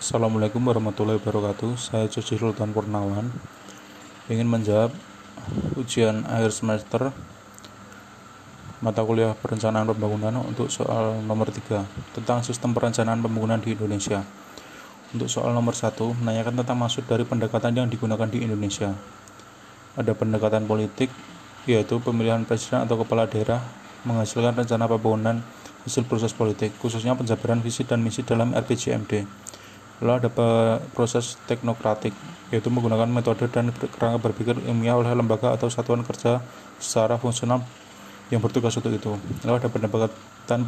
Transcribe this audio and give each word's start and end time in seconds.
Assalamualaikum 0.00 0.64
warahmatullahi 0.64 1.20
wabarakatuh. 1.20 1.76
Saya 1.76 2.08
Cuci 2.08 2.40
Sultan 2.40 2.72
Purnawan. 2.72 3.28
Ingin 4.32 4.48
menjawab 4.48 4.96
ujian 5.76 6.24
akhir 6.24 6.56
semester 6.56 7.12
mata 8.80 9.04
kuliah 9.04 9.36
perencanaan 9.36 9.84
pembangunan 9.84 10.40
untuk 10.40 10.72
soal 10.72 11.20
nomor 11.20 11.52
3 11.52 11.84
tentang 12.16 12.40
sistem 12.40 12.72
perencanaan 12.72 13.20
pembangunan 13.20 13.60
di 13.60 13.76
Indonesia. 13.76 14.24
Untuk 15.12 15.28
soal 15.28 15.52
nomor 15.52 15.76
1 15.76 15.92
menanyakan 16.16 16.64
tentang 16.64 16.80
maksud 16.80 17.04
dari 17.04 17.28
pendekatan 17.28 17.76
yang 17.76 17.92
digunakan 17.92 18.24
di 18.24 18.40
Indonesia. 18.40 18.96
Ada 20.00 20.16
pendekatan 20.16 20.64
politik 20.64 21.12
yaitu 21.68 22.00
pemilihan 22.00 22.48
presiden 22.48 22.88
atau 22.88 22.96
kepala 23.04 23.28
daerah 23.28 23.60
menghasilkan 24.08 24.64
rencana 24.64 24.88
pembangunan 24.88 25.44
hasil 25.84 26.08
proses 26.08 26.32
politik, 26.32 26.72
khususnya 26.80 27.12
penjabaran 27.12 27.60
visi 27.60 27.84
dan 27.84 28.00
misi 28.00 28.24
dalam 28.24 28.56
RPJMD 28.56 29.28
Lalu 30.00 30.24
ada 30.24 30.30
proses 30.96 31.36
teknokratik, 31.44 32.16
yaitu 32.48 32.72
menggunakan 32.72 33.04
metode 33.04 33.44
dan 33.52 33.68
kerangka 33.68 34.16
berpikir 34.16 34.56
ilmiah 34.64 34.96
oleh 34.96 35.12
lembaga 35.12 35.52
atau 35.52 35.68
satuan 35.68 36.00
kerja 36.00 36.40
secara 36.80 37.20
fungsional 37.20 37.60
yang 38.32 38.40
bertugas 38.40 38.72
untuk 38.80 38.96
itu. 38.96 39.12
Lalu 39.44 39.60
ada 39.60 39.68
pendekatan 39.68 40.60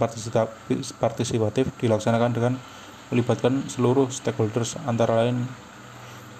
partisipatif 1.00 1.64
dilaksanakan 1.80 2.30
dengan 2.36 2.52
melibatkan 3.08 3.64
seluruh 3.72 4.12
stakeholders 4.12 4.76
antara 4.84 5.24
lain 5.24 5.48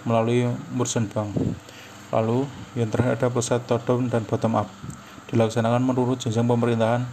melalui 0.05 0.53
Mursenbang. 0.77 1.33
Lalu 2.13 2.45
yang 2.77 2.93
terakhir 2.93 3.17
ada 3.17 3.29
proses 3.33 3.57
top 3.65 3.89
down 3.89 4.13
dan 4.13 4.29
bottom 4.29 4.53
up 4.61 4.69
dilaksanakan 5.33 5.81
menurut 5.81 6.21
jenjang 6.21 6.45
pemerintahan. 6.45 7.09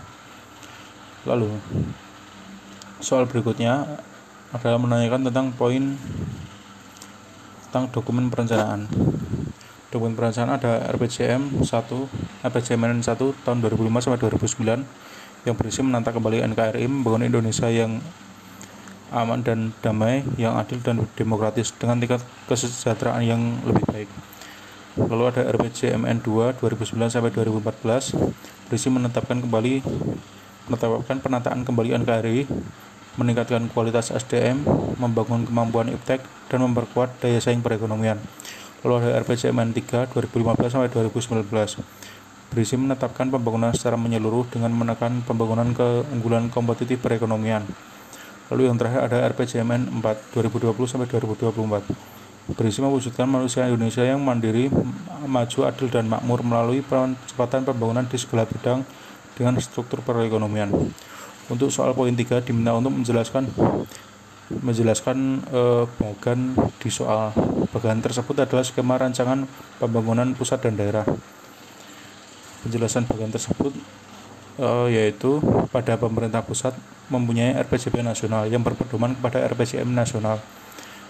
Lalu 1.23 1.55
soal 2.99 3.23
berikutnya 3.31 3.87
adalah 4.49 4.81
menanyakan 4.81 5.29
tentang 5.29 5.53
poin 5.53 5.93
tentang 7.69 7.85
dokumen 7.93 8.33
perencanaan. 8.33 8.89
Dokumen 9.93 10.17
perencanaan 10.17 10.57
ada 10.57 10.89
RPJM 10.93 11.61
1, 11.61 11.69
RPJMN 12.45 13.01
1 13.05 13.45
tahun 13.45 13.57
2005 13.61 14.01
sampai 14.01 14.19
2009 14.21 15.45
yang 15.45 15.55
berisi 15.55 15.81
menata 15.85 16.09
kembali 16.09 16.41
NKRI 16.49 16.85
membangun 16.89 17.29
Indonesia 17.29 17.69
yang 17.69 18.01
aman 19.09 19.41
dan 19.41 19.73
damai, 19.81 20.21
yang 20.37 20.57
adil 20.57 20.81
dan 20.81 21.05
demokratis 21.17 21.73
dengan 21.73 21.97
tingkat 21.97 22.21
kesejahteraan 22.45 23.25
yang 23.25 23.41
lebih 23.65 23.85
baik. 23.89 24.09
Lalu 24.97 25.23
ada 25.29 25.41
RPJMN 25.53 26.25
2 26.25 26.57
2009 26.57 27.13
sampai 27.13 27.29
2014 27.33 28.17
berisi 28.69 28.87
menetapkan 28.89 29.41
kembali 29.41 29.81
menetapkan 30.69 31.17
penataan 31.17 31.65
kembali 31.65 31.97
NKRI 32.05 32.39
meningkatkan 33.19 33.67
kualitas 33.75 34.15
SDM, 34.15 34.63
membangun 34.95 35.43
kemampuan 35.43 35.91
iptek, 35.91 36.23
dan 36.47 36.63
memperkuat 36.63 37.19
daya 37.19 37.43
saing 37.43 37.59
perekonomian. 37.59 38.15
Lalu 38.87 39.03
ada 39.03 39.19
RPJMN 39.27 39.75
3 39.75 40.07
2015 40.15 40.71
sampai 40.71 40.87
2019 40.87 41.51
berisi 42.49 42.73
menetapkan 42.79 43.29
pembangunan 43.29 43.75
secara 43.75 43.93
menyeluruh 43.93 44.47
dengan 44.49 44.73
menekan 44.73 45.21
pembangunan 45.27 45.69
keunggulan 45.75 46.49
kompetitif 46.49 46.97
perekonomian. 46.97 47.61
Lalu 48.49 48.71
yang 48.71 48.79
terakhir 48.79 49.05
ada 49.05 49.17
RPJMN 49.35 50.01
4 50.01 50.33
2020 50.33 50.73
sampai 50.89 51.05
2024 51.05 52.19
berisi 52.57 52.81
mewujudkan 52.81 53.29
manusia 53.29 53.69
Indonesia 53.69 54.01
yang 54.01 54.25
mandiri, 54.25 54.73
maju, 55.29 55.59
adil, 55.69 55.85
dan 55.91 56.09
makmur 56.09 56.41
melalui 56.41 56.81
percepatan 56.81 57.61
pembangunan 57.61 58.09
di 58.09 58.17
segala 58.17 58.49
bidang 58.49 58.81
dengan 59.37 59.53
struktur 59.61 60.01
perekonomian. 60.01 60.73
Untuk 61.49 61.73
soal 61.73 61.97
poin 61.97 62.13
3 62.13 62.45
diminta 62.45 62.77
untuk 62.77 62.93
menjelaskan 62.93 63.49
menjelaskan 64.49 65.45
eh, 65.49 65.85
bagan 65.97 66.57
di 66.81 66.89
soal 66.89 67.33
bagan 67.69 68.01
tersebut 68.01 68.33
adalah 68.45 68.65
skema 68.65 68.97
rancangan 68.97 69.45
pembangunan 69.77 70.33
pusat 70.33 70.61
dan 70.61 70.77
daerah. 70.77 71.05
Penjelasan 72.65 73.09
bagan 73.09 73.33
tersebut 73.33 73.73
eh, 74.61 74.87
yaitu 74.93 75.41
pada 75.73 75.97
pemerintah 75.97 76.45
pusat 76.45 76.73
mempunyai 77.09 77.57
RPJP 77.65 78.05
nasional 78.05 78.45
yang 78.45 78.61
berpedoman 78.61 79.17
kepada 79.17 79.41
RPJM 79.49 79.89
nasional. 79.89 80.37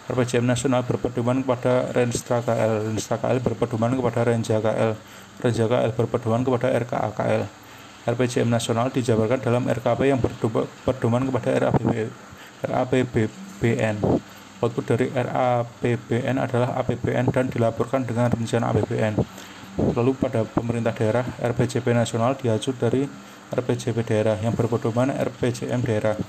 RPJM 0.09 0.41
nasional 0.47 0.81
berpedoman 0.87 1.45
kepada 1.45 1.93
Renstra 1.93 2.41
KL, 2.41 2.89
Renstra 2.89 3.21
KL 3.21 3.43
berpedoman 3.45 3.93
kepada 3.93 4.25
Renja 4.25 4.57
KL, 4.57 4.97
Renja 5.37 5.65
KL 5.69 5.91
berpedoman 5.93 6.41
kepada 6.41 6.67
RKA 6.73 7.09
KL. 7.13 7.43
RPJM 8.09 8.49
nasional 8.49 8.89
dijabarkan 8.89 9.37
dalam 9.37 9.69
RKP 9.69 10.09
yang 10.09 10.19
berdoman 10.85 11.29
kepada 11.29 11.69
RAPB, 11.69 12.09
RAPBN. 12.65 13.95
Output 14.59 14.83
dari 14.91 15.07
RAPBN 15.13 16.35
adalah 16.35 16.75
APBN 16.83 17.31
dan 17.31 17.47
dilaporkan 17.47 18.03
dengan 18.03 18.27
rencana 18.27 18.75
APBN. 18.75 19.13
Lalu 19.95 20.11
pada 20.19 20.43
pemerintah 20.43 20.91
daerah, 20.91 21.23
RPJP 21.39 21.95
nasional 21.95 22.35
diacu 22.35 22.75
dari 22.75 23.07
RPJP 23.55 24.03
daerah 24.03 24.35
yang 24.41 24.51
berpedoman 24.51 25.15
RPJM 25.15 25.79
daerah. 25.85 26.19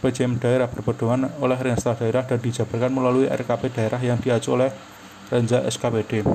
RPJM 0.00 0.40
daerah 0.40 0.68
berpedoman 0.70 1.28
oleh 1.44 1.58
Renstra 1.60 1.92
daerah 1.92 2.24
dan 2.24 2.40
dijabarkan 2.40 2.92
melalui 2.92 3.28
RKP 3.28 3.72
daerah 3.76 4.00
yang 4.00 4.16
diacu 4.16 4.56
oleh 4.56 4.72
Renja 5.32 5.64
SKPD 5.64 6.26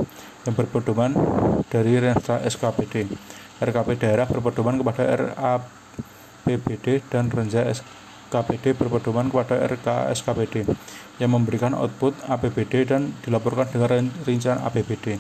yang 0.46 0.54
berpedoman 0.58 1.14
dari 1.70 1.98
Renstra 2.02 2.42
SKPD. 2.42 3.10
RKP 3.60 3.90
daerah 4.00 4.24
berpedoman 4.24 4.80
kepada 4.80 5.04
RAPBD 5.20 7.04
dan 7.12 7.28
Renja 7.28 7.68
SKPD 7.68 8.74
berpedoman 8.74 9.28
kepada 9.28 9.60
RK 9.68 10.16
SKPD 10.16 10.64
yang 11.20 11.36
memberikan 11.36 11.76
output 11.76 12.16
APBD 12.26 12.88
dan 12.88 13.12
dilaporkan 13.22 13.68
dengan 13.68 14.08
rincian 14.24 14.64
APBD. 14.64 15.20